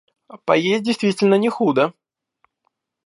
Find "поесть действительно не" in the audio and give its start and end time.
0.47-1.47